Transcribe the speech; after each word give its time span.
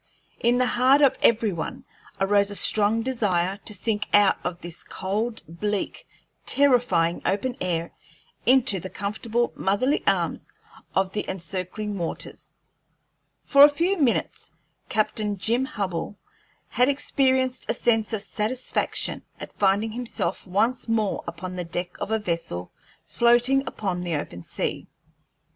In 0.39 0.57
the 0.57 0.65
heart 0.65 1.03
of 1.03 1.15
every 1.21 1.53
one 1.53 1.85
arose 2.19 2.49
a 2.49 2.55
strong 2.55 3.03
desire 3.03 3.59
to 3.65 3.73
sink 3.75 4.07
out 4.15 4.37
of 4.43 4.59
this 4.61 4.83
cold, 4.83 5.43
bleak, 5.47 6.07
terrifying 6.43 7.21
open 7.23 7.55
air 7.61 7.93
into 8.43 8.79
the 8.79 8.89
comfortable 8.89 9.53
motherly 9.55 10.01
arms 10.07 10.51
of 10.95 11.11
the 11.11 11.23
encircling 11.29 11.99
waters. 11.99 12.51
For 13.45 13.63
a 13.63 13.69
few 13.69 13.95
minutes 13.95 14.49
Captain 14.89 15.37
Jim 15.37 15.65
Hubbell 15.67 16.17
had 16.69 16.89
experienced 16.89 17.69
a 17.69 17.75
sense 17.75 18.11
of 18.11 18.23
satisfaction 18.23 19.21
at 19.39 19.53
finding 19.53 19.91
himself 19.91 20.47
once 20.47 20.87
more 20.87 21.23
upon 21.27 21.55
the 21.55 21.63
deck 21.63 21.95
of 21.99 22.09
a 22.09 22.17
vessel 22.17 22.71
floating 23.05 23.67
upon 23.67 24.01
the 24.01 24.15
open 24.15 24.41
sea. 24.41 24.87